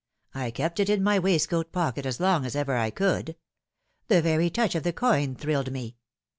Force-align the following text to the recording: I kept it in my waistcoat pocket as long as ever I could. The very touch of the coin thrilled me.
I 0.33 0.49
kept 0.49 0.79
it 0.79 0.89
in 0.89 1.03
my 1.03 1.19
waistcoat 1.19 1.71
pocket 1.71 2.07
as 2.07 2.19
long 2.19 2.43
as 2.43 2.55
ever 2.55 2.75
I 2.75 2.89
could. 2.89 3.35
The 4.07 4.19
very 4.19 4.49
touch 4.49 4.73
of 4.73 4.81
the 4.81 4.93
coin 4.93 5.35
thrilled 5.35 5.71
me. 5.71 5.95